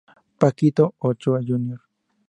Paquito 0.39 0.95
Ochoa, 0.97 1.41
Jr. 1.47 1.79